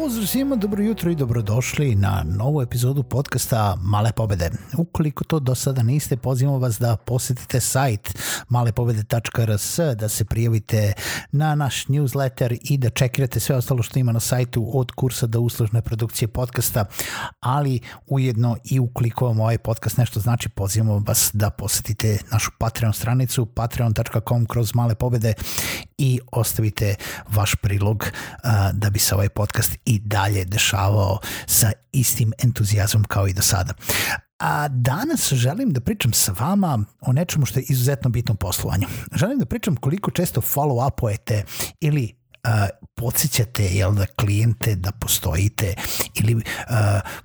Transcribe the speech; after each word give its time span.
Pozdrav 0.00 0.26
svima, 0.26 0.56
dobro 0.56 0.82
jutro 0.82 1.10
i 1.10 1.14
dobrodošli 1.14 1.94
na 1.94 2.24
novu 2.38 2.62
epizodu 2.62 3.02
podcasta 3.02 3.76
Male 3.82 4.12
pobede. 4.12 4.50
Ukoliko 4.78 5.24
to 5.24 5.40
do 5.40 5.54
sada 5.54 5.82
niste, 5.82 6.16
pozivamo 6.16 6.58
vas 6.58 6.78
da 6.78 6.96
posetite 6.96 7.60
sajt 7.60 8.18
malepobede.rs, 8.48 9.78
da 9.96 10.08
se 10.08 10.24
prijavite 10.24 10.92
na 11.32 11.54
naš 11.54 11.86
newsletter 11.86 12.58
i 12.62 12.78
da 12.78 12.90
čekirate 12.90 13.40
sve 13.40 13.56
ostalo 13.56 13.82
što 13.82 13.98
ima 13.98 14.12
na 14.12 14.20
sajtu 14.20 14.70
od 14.74 14.92
kursa 14.92 15.26
do 15.26 15.40
uslužne 15.40 15.82
produkcije 15.82 16.28
podcasta, 16.28 16.84
ali 17.40 17.80
ujedno 18.06 18.56
i 18.64 18.80
ukoliko 18.80 19.26
vam 19.26 19.40
ovaj 19.40 19.58
podcast 19.58 19.96
nešto 19.96 20.20
znači, 20.20 20.48
pozivamo 20.48 21.02
vas 21.06 21.30
da 21.34 21.50
posetite 21.50 22.18
našu 22.32 22.50
Patreon 22.58 22.92
stranicu 22.92 23.46
patreon.com 23.46 24.46
kroz 24.46 24.74
male 24.74 24.94
pobede 24.94 25.34
i 25.98 26.20
ostavite 26.32 26.94
vaš 27.28 27.54
prilog 27.54 28.04
uh, 28.04 28.50
da 28.72 28.90
bi 28.90 28.98
se 28.98 29.14
ovaj 29.14 29.28
podcast 29.28 29.76
i 29.90 29.98
dalje 29.98 30.44
dešavao 30.44 31.18
sa 31.46 31.72
istim 31.92 32.32
entuzijazmom 32.42 33.04
kao 33.04 33.28
i 33.28 33.32
do 33.32 33.42
sada. 33.42 33.74
A 34.38 34.68
danas 34.68 35.32
želim 35.32 35.72
da 35.72 35.80
pričam 35.80 36.12
sa 36.12 36.34
vama 36.40 36.84
o 37.00 37.12
nečemu 37.12 37.46
što 37.46 37.58
je 37.58 37.64
izuzetno 37.68 38.10
bitno 38.10 38.34
poslovanju. 38.34 38.86
Želim 39.14 39.38
da 39.38 39.46
pričam 39.46 39.76
koliko 39.76 40.10
često 40.10 40.40
follow-upujete 40.40 41.42
ili 41.80 42.19
uh, 42.44 42.68
podsjećate 42.94 43.64
jel 43.64 43.94
da 43.94 44.06
klijente 44.06 44.74
da 44.74 44.92
postojite 44.92 45.74
ili 46.14 46.34
uh, 46.34 46.42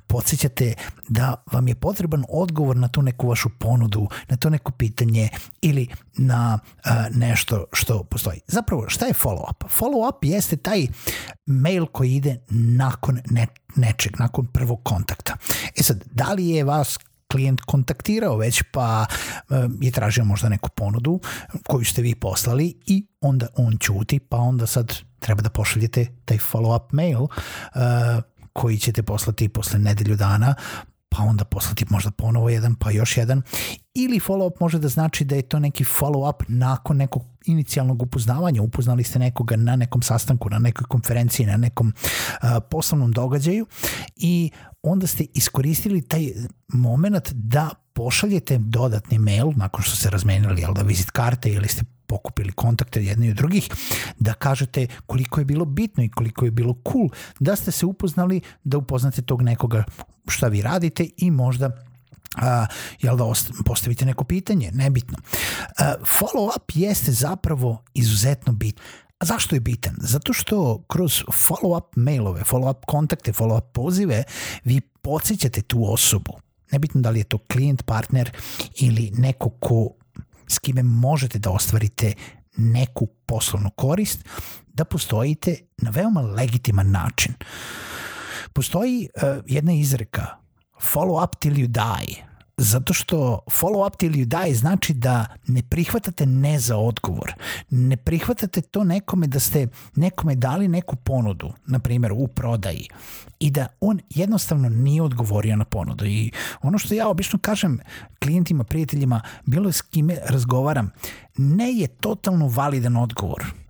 podsjećate 0.08 0.74
da 1.10 1.44
vam 1.52 1.68
je 1.68 1.76
potreban 1.76 2.24
odgovor 2.30 2.78
na 2.78 2.88
tu 2.88 3.02
neku 3.02 3.28
vašu 3.28 3.50
ponudu, 3.60 4.08
na 4.28 4.38
to 4.38 4.50
neko 4.50 4.72
pitanje 4.72 5.30
ili 5.62 5.88
na 6.18 6.60
uh, 6.64 6.92
nešto 7.16 7.66
što 7.74 8.04
postoji. 8.04 8.40
Zapravo, 8.48 8.90
šta 8.90 9.06
je 9.06 9.14
follow-up? 9.14 9.66
Follow-up 9.80 10.18
jeste 10.22 10.58
taj 10.58 10.88
mail 11.46 11.86
koji 11.86 12.16
ide 12.16 12.40
nakon 12.50 13.20
ne, 13.30 13.48
nečeg, 13.76 14.20
nakon 14.20 14.46
prvog 14.46 14.84
kontakta. 14.84 15.38
E 15.76 15.84
sad, 15.84 16.04
da 16.12 16.34
li 16.34 16.48
je 16.48 16.64
vas 16.64 17.00
klijent 17.32 17.62
kontaktirao 17.62 18.38
već 18.38 18.64
pa 18.72 19.06
je 19.82 19.92
tražio 19.92 20.26
možda 20.26 20.50
neku 20.50 20.70
ponudu 20.70 21.20
koju 21.68 21.86
ste 21.86 22.02
vi 22.02 22.16
poslali 22.16 22.74
i 22.86 23.08
onda 23.22 23.48
on 23.56 23.78
ćuti 23.78 24.20
pa 24.20 24.38
onda 24.38 24.68
sad 24.68 24.94
treba 25.20 25.42
da 25.42 25.50
pošaljete 25.50 26.08
taj 26.26 26.38
follow-up 26.38 26.86
mail 26.92 27.22
uh, 27.22 27.30
koji 28.54 28.78
ćete 28.78 29.04
poslati 29.04 29.50
posle 29.50 29.80
nedelju 29.80 30.16
dana 30.16 30.56
pa 31.18 31.24
onda 31.24 31.44
poslati 31.44 31.86
možda 31.90 32.12
ponovo 32.12 32.50
jedan, 32.50 32.76
pa 32.76 32.92
još 32.92 33.18
jedan. 33.18 33.42
Ili 33.94 34.20
follow-up 34.20 34.52
može 34.60 34.80
da 34.80 34.88
znači 34.88 35.26
da 35.26 35.36
je 35.36 35.42
to 35.42 35.60
neki 35.60 35.84
follow-up 35.84 36.44
nakon 36.48 36.98
nekog 36.98 37.24
inicijalnog 37.46 38.02
upoznavanja. 38.02 38.62
Upoznali 38.62 39.04
ste 39.04 39.20
nekoga 39.20 39.56
na 39.56 39.76
nekom 39.76 40.02
sastanku, 40.02 40.50
na 40.50 40.60
nekoj 40.60 40.86
konferenciji, 40.88 41.46
na 41.46 41.58
nekom 41.58 41.88
uh, 41.88 42.50
poslovnom 42.70 43.12
događaju 43.12 43.66
i 44.16 44.52
onda 44.84 45.08
ste 45.08 45.26
iskoristili 45.34 46.02
taj 46.02 46.32
moment 46.68 47.32
da 47.32 47.70
pošaljete 47.94 48.58
dodatni 48.58 49.20
mail 49.20 49.52
nakon 49.56 49.84
što 49.84 49.96
ste 49.96 50.10
razmenili 50.10 50.62
jel 50.62 50.74
da 50.74 50.82
vizit 50.82 51.12
karte 51.12 51.50
ili 51.50 51.68
ste 51.68 51.84
pokupili 52.08 52.52
kontakte 52.52 53.04
jedni 53.04 53.30
od 53.30 53.36
drugih, 53.36 53.70
da 54.20 54.34
kažete 54.34 54.88
koliko 55.06 55.42
je 55.42 55.46
bilo 55.46 55.66
bitno 55.66 56.04
i 56.04 56.10
koliko 56.10 56.46
je 56.46 56.52
bilo 56.52 56.76
cool 56.92 57.10
da 57.40 57.56
ste 57.56 57.72
se 57.72 57.86
upoznali, 57.86 58.42
da 58.64 58.78
upoznate 58.78 59.22
tog 59.22 59.42
nekoga 59.42 59.84
šta 60.28 60.48
vi 60.48 60.62
radite 60.62 61.10
i 61.18 61.32
možda 61.32 61.72
a, 62.36 62.66
jel 63.02 63.18
da 63.18 63.24
postavite 63.66 64.06
neko 64.06 64.24
pitanje, 64.24 64.72
nebitno. 64.74 65.18
A, 65.80 65.94
follow 66.02 66.50
up 66.58 66.72
jeste 66.74 67.12
zapravo 67.12 67.84
izuzetno 67.94 68.54
bitno. 68.54 68.84
A 69.20 69.26
zašto 69.26 69.56
je 69.56 69.60
bitan? 69.60 69.96
Zato 69.98 70.34
što 70.34 70.84
kroz 70.88 71.24
follow-up 71.24 71.86
mailove, 71.96 72.42
follow-up 72.42 72.86
kontakte, 72.86 73.34
follow-up 73.34 73.72
pozive 73.74 74.24
vi 74.64 74.82
podsjećate 74.82 75.62
tu 75.62 75.94
osobu. 75.94 76.34
Nebitno 76.72 77.02
da 77.02 77.10
li 77.10 77.20
je 77.20 77.24
to 77.24 77.38
klijent, 77.38 77.84
partner 77.84 78.32
ili 78.76 79.12
neko 79.18 79.50
ko 79.50 79.90
s 80.48 80.60
kime 80.60 80.84
možete 80.84 81.40
da 81.40 81.52
ostvarite 81.52 82.14
neku 82.58 83.08
poslovnu 83.26 83.70
korist, 83.70 84.26
da 84.68 84.86
postojite 84.86 85.58
na 85.78 85.90
veoma 85.90 86.22
legitiman 86.22 86.92
način. 86.92 87.34
Postoji 88.54 89.10
uh, 89.16 89.44
jedna 89.46 89.74
izreka 89.74 90.26
follow 90.94 91.24
up 91.24 91.36
till 91.40 91.54
you 91.54 91.68
die 91.68 92.35
Zato 92.58 92.94
što 92.94 93.40
follow 93.48 93.88
up 93.88 93.98
till 93.98 94.14
you 94.14 94.26
die 94.26 94.56
znači 94.56 94.94
da 94.94 95.26
ne 95.48 95.64
prihvatate 95.70 96.26
ne 96.26 96.60
za 96.60 96.78
odgovor. 96.78 97.34
Ne 97.70 97.98
prihvatate 97.98 98.62
to 98.62 98.84
nekome 98.84 99.28
da 99.28 99.40
ste 99.40 99.68
nekome 99.96 100.36
dali 100.36 100.68
neku 100.68 100.96
ponudu, 100.96 101.54
na 101.66 101.80
primjer 101.80 102.12
u 102.12 102.28
prodaji, 102.28 102.88
i 103.40 103.52
da 103.52 103.68
on 103.82 104.00
jednostavno 104.10 104.70
nije 104.70 105.02
odgovorio 105.02 105.56
na 105.56 105.66
ponudu. 105.66 106.06
I 106.06 106.32
ono 106.62 106.78
što 106.78 106.94
ja 106.94 107.08
obično 107.08 107.40
kažem 107.40 107.80
klijentima, 108.20 108.64
prijateljima, 108.64 109.22
bilo 109.46 109.72
s 109.72 109.82
kime 109.82 110.18
razgovaram, 110.26 110.92
ne 111.38 111.74
je 111.74 111.88
totalno 111.88 112.48
validan 112.48 112.96
odgovor 112.98 113.65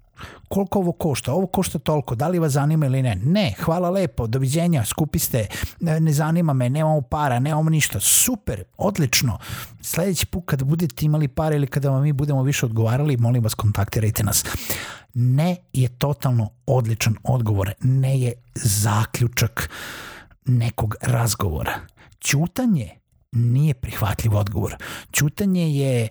koliko 0.47 0.79
ovo 0.79 0.91
košta, 0.91 1.33
ovo 1.33 1.47
košta 1.47 1.79
toliko, 1.79 2.15
da 2.15 2.27
li 2.27 2.39
vas 2.39 2.51
zanima 2.51 2.85
ili 2.85 3.01
ne? 3.01 3.15
Ne, 3.15 3.53
hvala 3.59 3.89
lepo, 3.89 4.27
doviđenja, 4.27 4.85
skupi 4.85 5.19
ste, 5.19 5.47
ne 5.79 6.13
zanima 6.13 6.53
me, 6.53 6.69
nemamo 6.69 7.01
para, 7.01 7.39
nemamo 7.39 7.69
ništa, 7.69 7.99
super, 7.99 8.63
odlično. 8.77 9.37
Sledeći 9.81 10.25
put 10.25 10.43
kada 10.45 10.65
budete 10.65 11.05
imali 11.05 11.27
para 11.27 11.55
ili 11.55 11.67
kada 11.67 11.89
vam 11.89 12.03
mi 12.03 12.13
budemo 12.13 12.43
više 12.43 12.65
odgovarali, 12.65 13.17
molim 13.17 13.43
vas 13.43 13.53
kontaktirajte 13.53 14.23
nas. 14.23 14.45
Ne 15.13 15.55
je 15.73 15.87
totalno 15.87 16.49
odličan 16.65 17.15
odgovor, 17.23 17.73
ne 17.81 18.19
je 18.19 18.33
zaključak 18.55 19.69
nekog 20.45 20.95
razgovora. 21.01 21.79
Ćutanje 22.21 22.89
nije 23.31 23.73
prihvatljiv 23.73 24.35
odgovor. 24.35 24.75
Ćutanje 25.13 25.69
je 25.69 26.07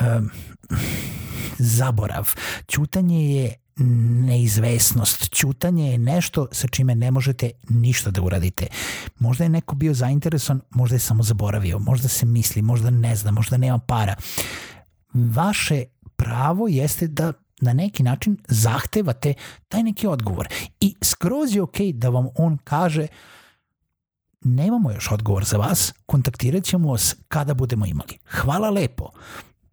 um, 0.00 0.30
zaborav. 1.58 2.34
Ćutanje 2.68 3.34
je 3.34 3.54
neizvesnost. 4.26 5.34
Ćutanje 5.34 5.90
je 5.90 5.98
nešto 5.98 6.46
sa 6.52 6.68
čime 6.68 6.94
ne 6.94 7.10
možete 7.10 7.50
ništa 7.68 8.10
da 8.10 8.22
uradite. 8.22 8.66
Možda 9.18 9.44
je 9.44 9.50
neko 9.50 9.74
bio 9.74 9.94
zainteresovan, 9.94 10.60
možda 10.70 10.96
je 10.96 11.00
samo 11.00 11.22
zaboravio, 11.22 11.78
možda 11.78 12.08
se 12.08 12.26
misli, 12.26 12.62
možda 12.62 12.90
ne 12.90 13.16
zna, 13.16 13.30
možda 13.30 13.56
nema 13.56 13.78
para. 13.78 14.14
Vaše 15.14 15.84
pravo 16.16 16.68
jeste 16.68 17.06
da 17.06 17.32
na 17.60 17.72
neki 17.72 18.02
način 18.02 18.36
zahtevate 18.48 19.34
taj 19.68 19.82
neki 19.82 20.06
odgovor. 20.06 20.48
I 20.80 20.94
skroz 21.02 21.54
je 21.54 21.62
okej 21.62 21.86
okay 21.86 21.92
da 21.92 22.08
vam 22.08 22.26
on 22.36 22.58
kaže 22.64 23.06
nemamo 24.44 24.90
još 24.90 25.10
odgovor 25.10 25.44
za 25.44 25.56
vas, 25.56 25.94
kontaktirat 26.06 26.64
ćemo 26.64 26.90
vas 26.90 27.16
kada 27.28 27.54
budemo 27.54 27.86
imali. 27.86 28.18
Hvala 28.30 28.70
lepo 28.70 29.10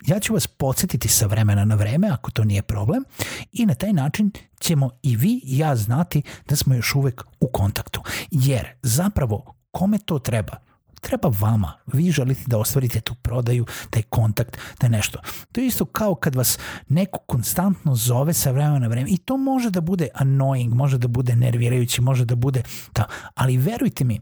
ja 0.08 0.20
ću 0.20 0.34
vas 0.34 0.48
podsjetiti 0.48 1.08
sa 1.08 1.26
vremena 1.26 1.66
na 1.66 1.76
vreme, 1.76 2.10
ako 2.10 2.32
to 2.32 2.44
nije 2.44 2.62
problem, 2.62 3.04
i 3.52 3.66
na 3.66 3.74
taj 3.74 3.94
način 3.94 4.32
ćemo 4.60 4.90
i 5.04 5.16
vi 5.16 5.42
i 5.44 5.58
ja 5.58 5.76
znati 5.76 6.22
da 6.48 6.56
smo 6.56 6.76
još 6.76 6.96
uvek 6.96 7.24
u 7.40 7.48
kontaktu. 7.48 8.02
Jer 8.32 8.68
zapravo, 8.84 9.54
kome 9.72 9.98
to 9.98 10.20
treba? 10.20 10.70
treba 11.02 11.32
vama. 11.40 11.74
Vi 11.94 12.12
želite 12.12 12.42
da 12.48 12.58
ostvarite 12.58 13.02
tu 13.02 13.16
prodaju, 13.16 13.66
taj 13.90 14.02
kontakt, 14.02 14.58
da 14.82 14.88
nešto. 14.88 15.20
To 15.52 15.62
je 15.62 15.68
isto 15.68 15.86
kao 15.86 16.16
kad 16.16 16.36
vas 16.36 16.60
neko 16.90 17.20
konstantno 17.20 17.96
zove 17.96 18.34
sa 18.34 18.52
vremena 18.52 18.80
na 18.80 18.88
vreme 18.88 19.10
i 19.10 19.18
to 19.18 19.38
može 19.38 19.70
da 19.70 19.82
bude 19.82 20.08
annoying, 20.16 20.74
može 20.74 20.98
da 20.98 21.08
bude 21.08 21.36
nervirajući, 21.36 22.02
može 22.02 22.26
da 22.26 22.36
bude 22.36 22.64
ta, 22.94 23.06
ali 23.36 23.58
verujte 23.58 24.04
mi, 24.04 24.22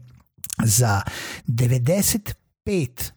za 0.64 1.02
95 1.46 3.12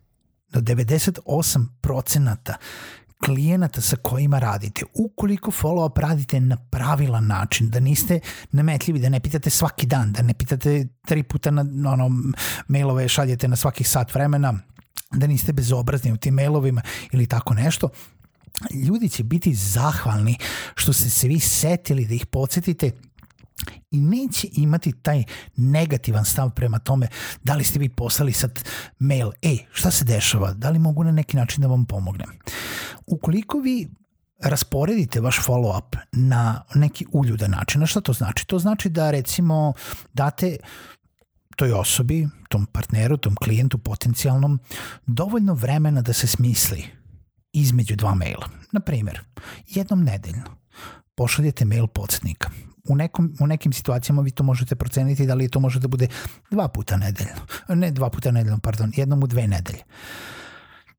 do 0.51 0.61
98 0.61 1.65
procenata 1.81 2.57
klijenata 3.25 3.81
sa 3.81 3.95
kojima 3.95 4.39
radite, 4.39 4.85
ukoliko 4.93 5.51
follow-up 5.51 5.99
radite 5.99 6.39
na 6.39 6.57
pravilan 6.57 7.27
način, 7.27 7.69
da 7.69 7.79
niste 7.79 8.19
nametljivi, 8.51 8.99
da 8.99 9.09
ne 9.09 9.19
pitate 9.19 9.49
svaki 9.49 9.85
dan, 9.85 10.11
da 10.11 10.21
ne 10.21 10.33
pitate 10.33 10.87
tri 11.05 11.23
puta 11.23 11.51
na 11.51 11.91
ono, 11.91 12.09
mailove 12.67 13.07
šaljete 13.07 13.47
na 13.47 13.55
svakih 13.55 13.89
sat 13.89 14.13
vremena, 14.13 14.59
da 15.11 15.27
niste 15.27 15.53
bezobrazni 15.53 16.11
u 16.11 16.17
tim 16.17 16.33
mailovima 16.33 16.81
ili 17.11 17.27
tako 17.27 17.53
nešto, 17.53 17.89
ljudi 18.73 19.09
će 19.09 19.23
biti 19.23 19.53
zahvalni 19.53 20.37
što 20.75 20.93
ste 20.93 21.09
se 21.09 21.27
vi 21.27 21.39
setili 21.39 22.05
da 22.05 22.13
ih 22.13 22.25
podsjetite 22.25 22.91
i 23.91 24.01
neće 24.01 24.47
imati 24.51 24.91
taj 24.91 25.23
negativan 25.55 26.25
stav 26.25 26.49
prema 26.49 26.79
tome 26.79 27.07
da 27.43 27.55
li 27.55 27.63
ste 27.63 27.79
vi 27.79 27.89
poslali 27.89 28.33
sad 28.33 28.59
mail, 28.99 29.31
ej, 29.41 29.57
šta 29.71 29.91
se 29.91 30.05
dešava, 30.05 30.53
da 30.53 30.69
li 30.69 30.79
mogu 30.79 31.03
na 31.03 31.11
neki 31.11 31.37
način 31.37 31.61
da 31.61 31.67
vam 31.67 31.85
pomognem. 31.85 32.29
Ukoliko 33.05 33.59
vi 33.59 33.89
rasporedite 34.39 35.21
vaš 35.21 35.39
follow-up 35.45 35.97
na 36.11 36.63
neki 36.75 37.05
uljudan 37.11 37.51
način, 37.51 37.83
a 37.83 37.85
šta 37.85 38.01
to 38.01 38.13
znači? 38.13 38.47
To 38.47 38.59
znači 38.59 38.89
da 38.89 39.11
recimo 39.11 39.73
date 40.13 40.57
toj 41.55 41.71
osobi, 41.71 42.27
tom 42.49 42.65
partneru, 42.65 43.17
tom 43.17 43.35
klijentu 43.35 43.77
potencijalnom, 43.77 44.59
dovoljno 45.05 45.53
vremena 45.53 46.01
da 46.01 46.13
se 46.13 46.27
smisli 46.27 46.85
između 47.53 47.95
dva 47.95 48.15
maila. 48.15 48.49
Na 48.71 48.79
primjer, 48.79 49.21
jednom 49.67 50.03
nedeljno 50.03 50.57
pošaljete 51.15 51.65
mail 51.65 51.87
podsjetnika 51.87 52.49
u, 52.89 52.95
nekom, 52.95 53.33
u 53.39 53.47
nekim 53.47 53.73
situacijama 53.73 54.21
vi 54.21 54.31
to 54.31 54.43
možete 54.43 54.75
proceniti 54.75 55.25
da 55.25 55.33
li 55.33 55.49
to 55.49 55.59
može 55.59 55.79
da 55.79 55.87
bude 55.87 56.07
dva 56.51 56.67
puta 56.67 56.97
nedeljno. 56.97 57.41
Ne 57.69 57.91
dva 57.91 58.09
puta 58.09 58.31
nedeljno, 58.31 58.59
pardon, 58.59 58.91
jednom 58.95 59.23
u 59.23 59.27
dve 59.27 59.47
nedelje. 59.47 59.83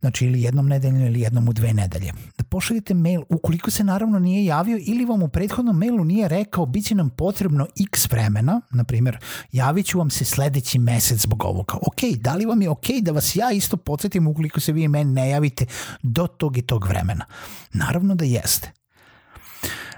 Znači 0.00 0.26
ili 0.26 0.42
jednom 0.42 0.68
nedeljno 0.68 1.06
ili 1.06 1.20
jednom 1.20 1.48
u 1.48 1.52
dve 1.52 1.72
nedelje. 1.72 2.12
Da 2.38 2.44
pošaljete 2.44 2.94
mail 2.94 3.22
ukoliko 3.28 3.70
se 3.70 3.84
naravno 3.84 4.18
nije 4.18 4.44
javio 4.44 4.78
ili 4.86 5.04
vam 5.04 5.22
u 5.22 5.28
prethodnom 5.28 5.78
mailu 5.78 6.04
nije 6.04 6.28
rekao 6.28 6.66
bit 6.66 6.86
će 6.86 6.94
nam 6.94 7.10
potrebno 7.10 7.66
x 7.92 8.10
vremena, 8.10 8.60
na 8.70 8.84
primjer 8.84 9.18
javit 9.52 9.86
ću 9.86 9.98
vam 9.98 10.10
se 10.10 10.24
sledeći 10.24 10.78
mesec 10.78 11.20
zbog 11.20 11.44
ovoga. 11.44 11.74
Ok, 11.74 12.20
da 12.20 12.34
li 12.34 12.46
vam 12.46 12.62
je 12.62 12.70
ok 12.70 12.86
da 13.02 13.12
vas 13.12 13.36
ja 13.36 13.52
isto 13.52 13.76
podsjetim 13.76 14.26
ukoliko 14.26 14.60
se 14.60 14.72
vi 14.72 14.88
meni 14.88 15.12
ne 15.12 15.30
javite 15.30 15.66
do 16.02 16.26
tog 16.26 16.56
i 16.58 16.62
tog 16.62 16.86
vremena? 16.86 17.24
Naravno 17.72 18.14
da 18.14 18.24
jeste. 18.24 18.81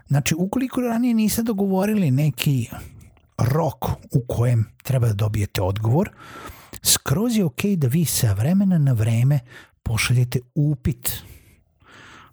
Znači, 0.08 0.34
ukoliko 0.38 0.80
ranije 0.80 1.14
niste 1.14 1.42
dogovorili 1.42 2.10
neki 2.10 2.68
rok 3.38 3.84
u 3.90 4.24
kojem 4.28 4.64
treba 4.82 5.06
da 5.06 5.12
dobijete 5.12 5.62
odgovor, 5.62 6.10
skroz 6.82 7.36
je 7.36 7.44
ok 7.44 7.64
da 7.76 7.86
vi 7.86 8.04
sa 8.04 8.32
vremena 8.32 8.78
na 8.78 8.92
vreme 8.92 9.40
pošaljete 9.82 10.40
upit. 10.54 11.12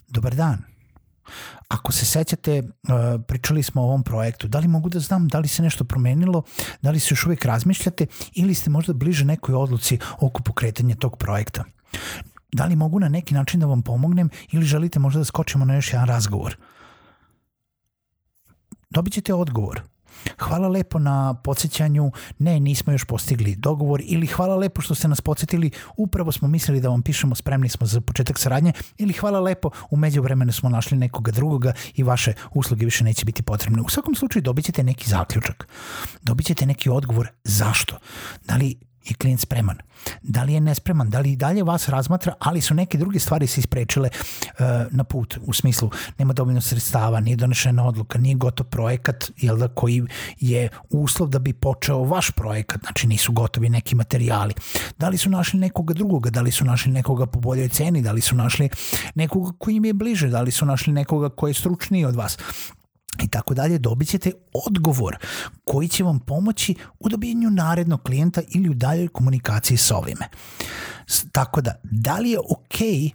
Dobar 0.07 0.35
dan. 0.35 0.57
Ako 1.67 1.91
se 1.91 2.05
sećate, 2.05 2.59
uh, 2.59 3.21
pričali 3.27 3.63
smo 3.63 3.81
o 3.81 3.85
ovom 3.85 4.03
projektu, 4.03 4.47
da 4.47 4.59
li 4.59 4.67
mogu 4.67 4.89
da 4.89 4.99
znam 4.99 5.27
da 5.27 5.39
li 5.39 5.47
se 5.47 5.63
nešto 5.63 5.83
promenilo, 5.83 6.43
da 6.81 6.91
li 6.91 6.99
se 6.99 7.07
još 7.11 7.25
uvek 7.25 7.45
razmišljate 7.45 8.05
ili 8.33 8.53
ste 8.53 8.69
možda 8.69 8.93
bliže 8.93 9.25
nekoj 9.25 9.55
odluci 9.55 9.99
oko 10.19 10.43
pokretanja 10.43 10.95
tog 10.95 11.17
projekta. 11.17 11.63
Da 12.51 12.65
li 12.65 12.75
mogu 12.75 12.99
na 12.99 13.09
neki 13.09 13.33
način 13.33 13.59
da 13.59 13.65
vam 13.65 13.81
pomognem 13.81 14.29
ili 14.51 14.65
želite 14.65 14.99
možda 14.99 15.19
da 15.19 15.25
skočimo 15.25 15.65
na 15.65 15.75
još 15.75 15.93
jedan 15.93 16.07
razgovor– 16.07 16.57
dobit 18.91 19.13
ćete 19.13 19.33
odgovor. 19.33 19.81
Hvala 20.39 20.67
lepo 20.67 20.99
na 20.99 21.33
podsjećanju, 21.33 22.11
ne, 22.39 22.59
nismo 22.59 22.93
još 22.93 23.05
postigli 23.05 23.55
dogovor 23.55 24.01
ili 24.05 24.27
hvala 24.27 24.55
lepo 24.55 24.81
što 24.81 24.95
ste 24.95 25.07
nas 25.07 25.21
podsjetili, 25.21 25.71
upravo 25.97 26.31
smo 26.31 26.47
mislili 26.47 26.81
da 26.81 26.89
vam 26.89 27.01
pišemo, 27.01 27.35
spremni 27.35 27.69
smo 27.69 27.87
za 27.87 28.01
početak 28.01 28.39
saradnje 28.39 28.73
ili 28.97 29.13
hvala 29.13 29.39
lepo, 29.39 29.69
u 29.89 29.97
međuvremenu 29.97 30.51
smo 30.51 30.69
našli 30.69 30.97
nekoga 30.97 31.31
drugoga 31.31 31.73
i 31.95 32.03
vaše 32.03 32.33
usluge 32.53 32.85
više 32.85 33.03
neće 33.03 33.25
biti 33.25 33.43
potrebne. 33.43 33.81
U 33.81 33.89
svakom 33.89 34.15
slučaju 34.15 34.43
dobit 34.43 34.65
ćete 34.65 34.83
neki 34.83 35.09
zaključak, 35.09 35.67
dobit 36.21 36.45
ćete 36.45 36.65
neki 36.65 36.89
odgovor 36.89 37.27
zašto. 37.43 37.97
Da 38.45 38.55
li 38.55 38.90
je 39.05 39.13
klijent 39.13 39.41
spreman. 39.41 39.77
Da 40.21 40.43
li 40.43 40.53
je 40.53 40.59
nespreman, 40.59 41.09
da 41.09 41.19
li 41.19 41.31
i 41.31 41.35
dalje 41.35 41.63
vas 41.63 41.89
razmatra, 41.89 42.33
ali 42.39 42.61
su 42.61 42.73
neke 42.73 42.97
druge 42.97 43.19
stvari 43.19 43.47
se 43.47 43.59
isprečile 43.59 44.09
uh, 44.09 44.65
na 44.91 45.03
put, 45.03 45.37
u 45.41 45.53
smislu 45.53 45.89
nema 46.17 46.33
dovoljno 46.33 46.61
sredstava, 46.61 47.19
nije 47.19 47.35
donešena 47.35 47.87
odluka, 47.87 48.19
nije 48.19 48.35
gotov 48.35 48.65
projekat 48.65 49.31
jel 49.37 49.57
da, 49.57 49.67
koji 49.67 50.07
je 50.39 50.69
uslov 50.89 51.29
da 51.29 51.39
bi 51.39 51.53
počeo 51.53 52.03
vaš 52.03 52.31
projekat, 52.31 52.81
znači 52.81 53.07
nisu 53.07 53.31
gotovi 53.31 53.69
neki 53.69 53.95
materijali. 53.95 54.53
Da 54.97 55.09
li 55.09 55.17
su 55.17 55.29
našli 55.29 55.59
nekoga 55.59 55.93
drugoga, 55.93 56.29
da 56.29 56.41
li 56.41 56.51
su 56.51 56.65
našli 56.65 56.91
nekoga 56.91 57.25
po 57.25 57.39
boljoj 57.39 57.69
ceni, 57.69 58.01
da 58.01 58.11
li 58.11 58.21
su 58.21 58.35
našli 58.35 58.69
nekoga 59.15 59.51
koji 59.57 59.75
im 59.75 59.85
je 59.85 59.93
bliže, 59.93 60.29
da 60.29 60.41
li 60.41 60.51
su 60.51 60.65
našli 60.65 60.93
nekoga 60.93 61.29
koji 61.29 61.49
je 61.49 61.53
stručniji 61.53 62.05
od 62.05 62.15
vas 62.15 62.37
i 63.23 63.27
tako 63.27 63.53
dalje, 63.53 63.77
dobit 63.77 64.09
ćete 64.09 64.31
odgovor 64.67 65.17
koji 65.65 65.87
će 65.87 66.03
vam 66.03 66.19
pomoći 66.19 66.75
u 66.99 67.09
dobijenju 67.09 67.49
narednog 67.49 68.03
klijenta 68.03 68.41
ili 68.47 68.69
u 68.69 68.73
daljoj 68.73 69.07
komunikaciji 69.07 69.77
sa 69.77 69.97
ovime. 69.97 70.29
Tako 71.31 71.61
da, 71.61 71.75
da 71.83 72.17
li 72.17 72.29
je 72.29 72.39
okej 72.39 72.87
okay 72.89 73.11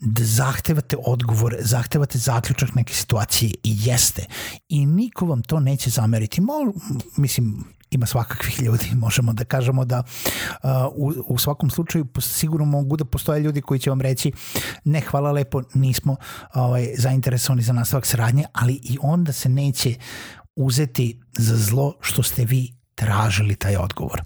da 0.00 0.24
zahtevate 0.24 0.96
odgovor, 1.06 1.56
zahtevate 1.60 2.18
zaključak 2.18 2.74
neke 2.74 2.94
situacije 2.94 3.50
i 3.62 3.76
jeste. 3.84 4.26
I 4.68 4.86
niko 4.86 5.26
vam 5.26 5.42
to 5.42 5.60
neće 5.60 5.90
zameriti. 5.90 6.40
Mo, 6.40 6.52
mislim, 7.16 7.64
ima 7.90 8.06
svakakvih 8.06 8.62
ljudi, 8.62 8.90
možemo 9.04 9.32
da 9.32 9.44
kažemo 9.44 9.84
da 9.84 10.02
uh, 10.02 10.70
u, 10.94 11.12
u 11.26 11.38
svakom 11.38 11.70
slučaju 11.70 12.06
sigurno 12.20 12.66
mogu 12.66 12.96
da 12.96 13.04
postoje 13.04 13.40
ljudi 13.40 13.60
koji 13.60 13.80
će 13.80 13.90
vam 13.90 14.00
reći 14.00 14.32
ne 14.84 15.00
hvala 15.00 15.32
lepo, 15.32 15.62
nismo 15.74 16.16
ovaj, 16.54 16.88
zainteresovani 16.98 17.62
za 17.62 17.72
nastavak 17.72 18.06
saradnje, 18.06 18.44
ali 18.52 18.80
i 18.82 18.98
onda 19.02 19.32
se 19.32 19.48
neće 19.48 19.94
uzeti 20.56 21.20
za 21.38 21.56
zlo 21.56 21.94
što 22.00 22.22
ste 22.22 22.44
vi 22.44 22.74
tražili 22.94 23.54
taj 23.54 23.76
odgovor. 23.76 24.22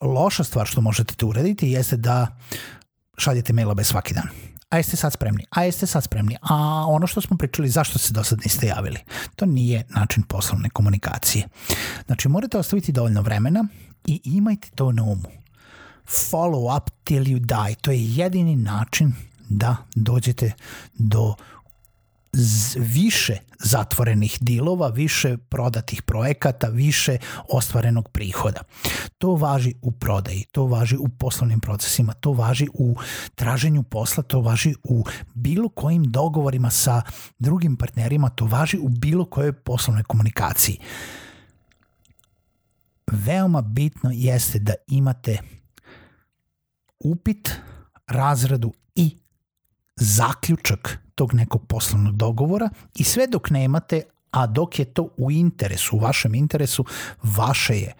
Loša 0.00 0.44
stvar 0.44 0.66
što 0.66 0.80
možete 0.80 1.14
to 1.14 1.26
uraditi 1.26 1.70
jeste 1.70 1.96
da 1.96 2.36
šaljete 3.16 3.52
mailove 3.52 3.84
svaki 3.84 4.14
dan 4.14 4.47
a 4.70 4.76
jeste 4.76 4.96
sad 4.96 5.12
spremni, 5.12 5.44
a 5.50 5.62
jeste 5.62 5.86
sad 5.86 6.04
spremni, 6.04 6.36
a 6.42 6.84
ono 6.88 7.06
što 7.06 7.20
smo 7.20 7.36
pričali, 7.36 7.68
zašto 7.68 7.98
se 7.98 8.12
do 8.12 8.24
sad 8.24 8.38
niste 8.44 8.66
javili? 8.66 8.98
To 9.36 9.46
nije 9.46 9.84
način 9.88 10.22
poslovne 10.22 10.70
komunikacije. 10.70 11.48
Znači, 12.06 12.28
morate 12.28 12.58
ostaviti 12.58 12.92
dovoljno 12.92 13.22
vremena 13.22 13.64
i 14.06 14.20
imajte 14.24 14.68
to 14.74 14.92
na 14.92 15.02
umu. 15.02 15.28
Follow 16.06 16.76
up 16.76 16.90
till 17.04 17.22
you 17.22 17.38
die. 17.38 17.74
To 17.74 17.90
je 17.90 18.14
jedini 18.14 18.56
način 18.56 19.12
da 19.48 19.76
dođete 19.94 20.52
do 20.94 21.34
više 22.76 23.36
zatvorenih 23.58 24.38
dilova, 24.40 24.88
više 24.88 25.36
prodatih 25.36 26.02
projekata, 26.02 26.68
više 26.68 27.18
ostvarenog 27.48 28.08
prihoda. 28.08 28.60
To 29.18 29.34
važi 29.34 29.74
u 29.82 29.92
prodaji, 29.92 30.44
to 30.52 30.66
važi 30.66 30.96
u 30.96 31.08
poslovnim 31.08 31.60
procesima, 31.60 32.12
to 32.12 32.32
važi 32.32 32.68
u 32.74 32.96
traženju 33.34 33.82
posla, 33.82 34.22
to 34.22 34.40
važi 34.40 34.74
u 34.84 35.04
bilo 35.34 35.68
kojim 35.68 36.04
dogovorima 36.04 36.70
sa 36.70 37.02
drugim 37.38 37.76
partnerima, 37.76 38.28
to 38.28 38.44
važi 38.44 38.78
u 38.78 38.88
bilo 38.88 39.24
kojoj 39.24 39.52
poslovnoj 39.52 40.04
komunikaciji. 40.04 40.78
Veoma 43.06 43.62
bitno 43.62 44.10
jeste 44.14 44.58
da 44.58 44.74
imate 44.88 45.38
upit, 46.98 47.52
razradu 48.06 48.72
i 48.94 49.16
zaključak 49.96 51.07
tog 51.18 51.34
nekog 51.34 51.66
poslovnog 51.66 52.16
dogovora 52.16 52.68
i 52.94 53.04
sve 53.04 53.26
dok 53.26 53.50
nemate, 53.50 54.02
a 54.30 54.46
dok 54.46 54.78
je 54.78 54.84
to 54.84 55.08
u 55.16 55.30
interesu, 55.30 55.96
u 55.96 55.98
vašem 55.98 56.34
interesu, 56.34 56.84
vaše 57.22 57.74
je 57.74 57.94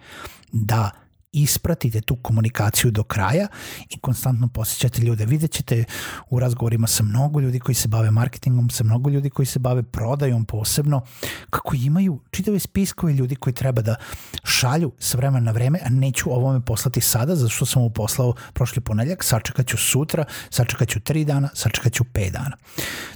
da 0.51 0.91
ispratite 1.31 2.01
tu 2.01 2.15
komunikaciju 2.15 2.91
do 2.91 3.03
kraja 3.03 3.47
i 3.89 3.99
konstantno 3.99 4.47
posjećate 4.47 5.01
ljude. 5.01 5.25
Vidjet 5.25 5.51
ćete 5.51 5.83
u 6.29 6.39
razgovorima 6.39 6.87
sa 6.87 7.03
mnogo 7.03 7.39
ljudi 7.39 7.59
koji 7.59 7.75
se 7.75 7.87
bave 7.87 8.11
marketingom, 8.11 8.69
sa 8.69 8.83
mnogo 8.83 9.09
ljudi 9.09 9.29
koji 9.29 9.45
se 9.45 9.59
bave 9.59 9.83
prodajom 9.83 10.45
posebno, 10.45 11.01
kako 11.49 11.75
imaju 11.75 12.19
čitave 12.31 12.59
spiskove 12.59 13.13
ljudi 13.13 13.35
koji 13.35 13.53
treba 13.53 13.81
da 13.81 13.95
šalju 14.43 14.91
s 14.99 15.13
vremena 15.13 15.45
na 15.45 15.51
vreme, 15.51 15.79
a 15.85 15.89
neću 15.89 16.31
ovome 16.31 16.65
poslati 16.65 17.01
sada, 17.01 17.35
zato 17.35 17.49
što 17.49 17.65
sam 17.65 17.81
mu 17.81 17.89
poslao 17.89 18.33
prošli 18.53 18.81
ponedljak, 18.81 19.23
sačekat 19.23 19.67
ću 19.67 19.77
sutra, 19.77 20.25
sačekat 20.49 20.89
ću 20.89 20.99
tri 20.99 21.25
dana, 21.25 21.49
sačekat 21.53 21.93
ću 21.93 22.03
pet 22.03 22.33
dana. 22.33 22.57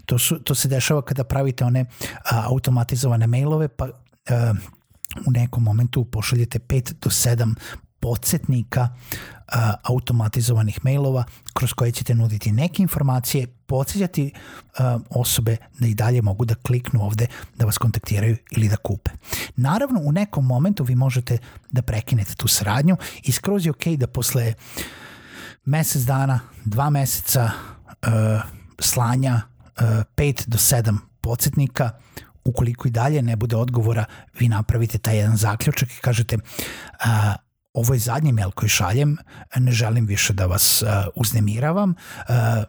To, 0.06 0.20
su, 0.20 0.40
to 0.40 0.56
se 0.56 0.68
dešava 0.68 1.02
kada 1.02 1.24
pravite 1.24 1.66
one 1.66 1.86
a, 2.32 2.44
automatizovane 2.46 3.28
mailove, 3.28 3.68
pa 3.68 3.88
a, 4.30 4.54
u 5.28 5.32
nekom 5.32 5.64
momentu 5.64 6.06
pošaljete 6.06 6.60
5 6.60 6.94
do 6.94 7.10
7 7.10 7.56
podsjetnika 8.04 8.90
a, 9.48 9.74
automatizovanih 9.84 10.80
mailova 10.84 11.24
kroz 11.54 11.74
koje 11.74 11.92
ćete 11.92 12.16
nuditi 12.16 12.52
neke 12.52 12.84
informacije, 12.84 13.48
podsjećati 13.48 14.32
a, 14.78 15.00
osobe 15.10 15.58
da 15.80 15.88
i 15.88 15.94
dalje 15.94 16.22
mogu 16.22 16.46
da 16.46 16.56
kliknu 16.56 17.04
ovde 17.04 17.28
da 17.56 17.66
vas 17.66 17.78
kontaktiraju 17.78 18.38
ili 18.52 18.70
da 18.70 18.76
kupe. 18.76 19.12
Naravno, 19.56 20.00
u 20.04 20.12
nekom 20.12 20.46
momentu 20.46 20.84
vi 20.84 20.96
možete 20.96 21.38
da 21.72 21.82
prekinete 21.82 22.36
tu 22.36 22.48
saradnju 22.48 22.98
i 23.24 23.32
skroz 23.32 23.66
je 23.66 23.72
ok 23.72 23.88
da 23.98 24.08
posle 24.08 24.54
mesec 25.66 26.02
dana, 26.02 26.40
dva 26.66 26.90
meseca, 26.90 27.52
slanja 28.80 29.42
uh, 29.82 29.84
5 30.16 30.48
do 30.48 30.58
7 30.58 30.98
podsjetnika 31.22 31.90
ukoliko 32.46 32.88
i 32.88 32.92
dalje 32.92 33.22
ne 33.22 33.36
bude 33.36 33.56
odgovora, 33.56 34.06
vi 34.40 34.48
napravite 34.48 34.98
taj 34.98 35.18
jedan 35.18 35.38
zaključak 35.38 35.90
i 35.92 36.02
kažete 36.02 36.36
uh, 36.36 37.10
ovo 37.74 37.94
je 37.94 38.00
zadnji 38.00 38.32
mail 38.32 38.52
koji 38.52 38.70
šaljem, 38.70 39.18
ne 39.56 39.72
želim 39.72 40.06
više 40.06 40.34
da 40.34 40.46
vas 40.46 40.82
uh, 40.82 40.90
uznemiravam, 41.16 41.96
uh, 42.30 42.64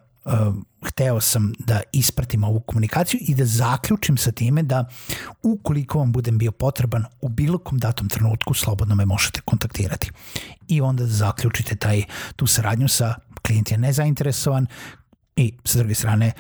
hteo 0.87 1.21
sam 1.21 1.53
da 1.59 1.81
ispratim 1.93 2.45
ovu 2.45 2.61
komunikaciju 2.61 3.21
i 3.23 3.35
da 3.35 3.45
zaključim 3.45 4.17
sa 4.17 4.33
time 4.33 4.63
da 4.63 4.85
ukoliko 5.43 5.99
vam 5.99 6.13
budem 6.13 6.39
bio 6.39 6.53
potreban 6.53 7.05
u 7.21 7.29
bilo 7.29 7.59
kom 7.59 7.79
datom 7.79 8.09
trenutku, 8.09 8.55
slobodno 8.55 8.95
me 8.95 9.05
možete 9.05 9.41
kontaktirati. 9.41 10.11
I 10.69 10.81
onda 10.81 11.07
zaključite 11.07 11.77
taj, 11.77 12.03
tu 12.37 12.47
saradnju 12.47 12.89
sa 12.89 13.15
klijent 13.47 13.71
je 13.71 13.79
nezainteresovan 13.79 14.67
i 15.37 15.55
sa 15.65 15.79
druge 15.79 15.95
strane 15.95 16.33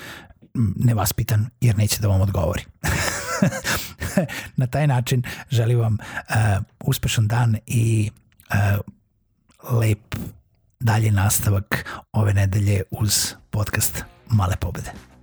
nevaspitan 0.76 1.47
jer 1.61 1.78
neće 1.78 2.00
da 2.00 2.09
vam 2.09 2.21
odgovori. 2.21 2.64
Na 4.56 4.66
taj 4.66 4.87
način 4.87 5.23
želim 5.50 5.78
vam 5.78 5.94
uh, 5.94 6.64
uspešan 6.80 7.28
dan 7.28 7.56
i 7.66 8.11
lep 9.81 10.17
dalje 10.81 11.13
nastavak 11.13 11.85
ove 12.13 12.35
nedelje 12.35 12.83
uz 12.91 13.35
podcast 13.51 14.05
Male 14.29 14.57
pobede. 14.61 15.13